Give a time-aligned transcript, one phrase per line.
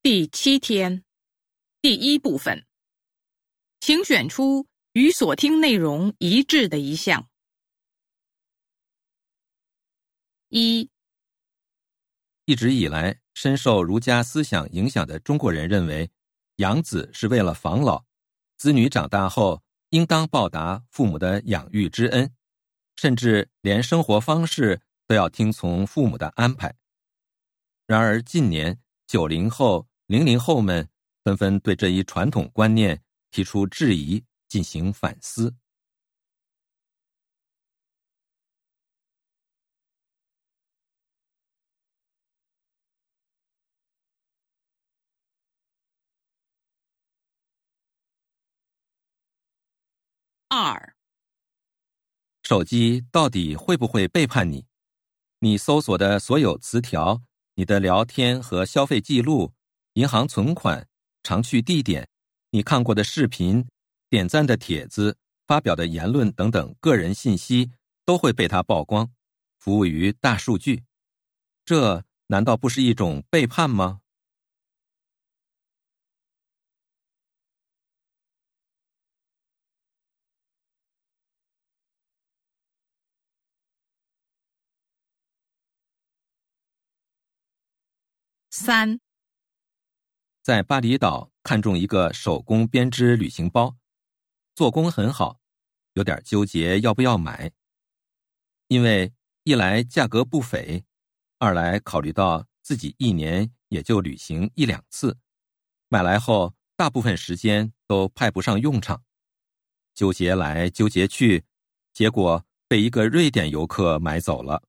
[0.00, 1.04] 第七天，
[1.82, 2.64] 第一部分，
[3.80, 7.28] 请选出与所听内容一致的一项。
[10.50, 10.88] 一，
[12.44, 16.08] 一直以来深受儒家思想影响的中国人认为，
[16.56, 18.04] 养子是为了防老，
[18.56, 22.32] 子女长大后应当报答父母的养育之恩，
[22.94, 26.74] 甚至连生活方式都要听从父母的安排。
[27.84, 29.87] 然而近年，九零后。
[30.08, 30.88] 零零后们
[31.22, 35.54] 纷纷对这一传统观念提出质疑，进行反思。
[50.48, 50.96] 二，
[52.42, 54.64] 手机到底会不会背叛你？
[55.40, 57.22] 你搜索的所有词条，
[57.56, 59.57] 你的聊天和消费记录。
[59.98, 60.86] 银行存款、
[61.24, 62.08] 常去地点、
[62.50, 63.66] 你看过的视频、
[64.08, 67.72] 点赞的帖子、发表的言论等等个人信息
[68.04, 69.10] 都会被他曝光，
[69.58, 70.84] 服务于大数据，
[71.64, 73.98] 这难道不是一种背叛吗？
[88.48, 89.00] 三。
[90.48, 93.76] 在巴厘岛看中一个手工编织旅行包，
[94.54, 95.42] 做工很好，
[95.92, 97.52] 有点纠结要不要买。
[98.68, 100.86] 因为一来价格不菲，
[101.38, 105.18] 二来考虑到自己一年也就旅行一两次，
[105.88, 109.04] 买来后大部分时间都派不上用场，
[109.94, 111.44] 纠结来纠结去，
[111.92, 114.62] 结果被一个瑞典游客买走了。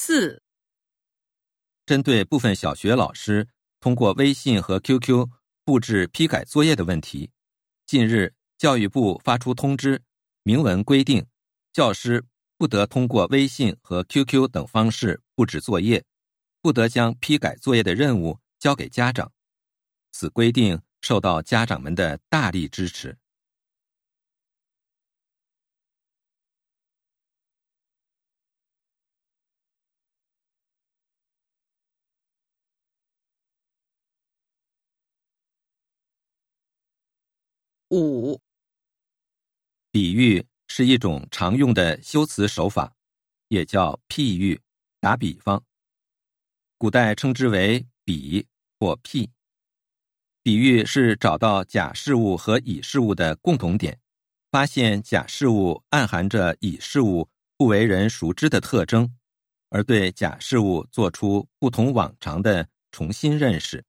[0.00, 0.40] 四，
[1.84, 3.48] 针对部分小学老师
[3.80, 5.28] 通过微信和 QQ
[5.64, 7.32] 布置批改作业的问题，
[7.84, 10.00] 近日教育部发出通知，
[10.44, 11.26] 明文规定，
[11.72, 12.24] 教师
[12.56, 16.04] 不得通过微信和 QQ 等方式布置作业，
[16.62, 19.32] 不得将批改作业的任务交给家长。
[20.12, 23.18] 此规定受到家长们的大力支持。
[37.90, 38.38] 五，
[39.90, 42.92] 比喻是一种常用的修辞手法，
[43.48, 44.60] 也叫譬喻、
[45.00, 45.64] 打比方。
[46.76, 48.46] 古代称之为比
[48.78, 49.30] 或譬。
[50.42, 53.98] 比喻是找到甲事物和乙事物的共同点，
[54.50, 59.16] 发现甲事物暗含着乙事物不为人熟知的特征，
[59.70, 63.82] 而对甲事物做出不同往常的重新认识。